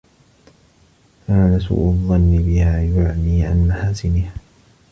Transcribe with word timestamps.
كَانَ 1.27 1.59
سُوءُ 1.59 1.89
الظَّنِّ 1.89 2.37
بِهَا 2.45 2.81
يُعْمِي 2.83 3.45
عَنْ 3.45 3.67
مَحَاسِنِهَا 3.67 4.33